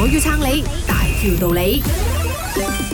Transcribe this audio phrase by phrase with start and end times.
[0.00, 1.82] 我要撑你，大条道理。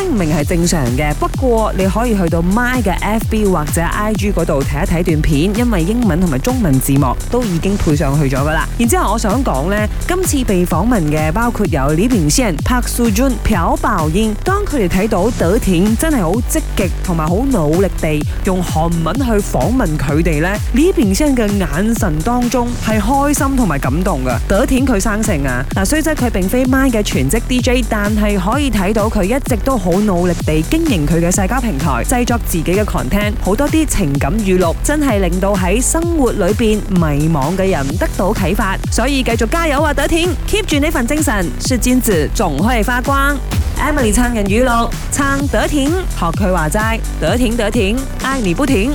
[0.06, 8.66] 唔明係正常嘅，不過你可以去到 My 嘅 FB 或者 IG 嗰度睇一睇段片，因為英文同埋中文字幕都已經配上去咗噶啦。
[8.78, 14.34] 然之後我想講呢今次被訪問嘅包括有李炳仙、拍素娟、漂爆煙。
[14.44, 24.66] 當佢哋睇到德田真係好積極同埋好努力地用韓文去訪問佢哋呢李炳仙嘅眼神當中係開心同埋感動嘅。
[24.84, 25.64] 佢生成啊！
[25.74, 38.76] 嗱，虽则佢并非 my 嘅全职 DJ，但系可以睇到佢一直都好努力地经营佢嘅社交平台，制作自己嘅狂听，好多啲情感语录，真系令到喺生活里边迷茫嘅人得到启发。
[38.90, 43.36] 所以继续加油啊，德田！keep 住呢份精神，是金子可以发光。
[43.78, 44.70] Emily 撑人语录，
[45.12, 48.90] 撑德田，学佢话斋，得田得田，爱你不停。